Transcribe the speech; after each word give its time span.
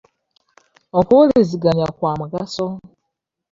Okuwuliziganya 0.99 1.87
kwa 1.97 2.11
mugaso. 2.19 2.65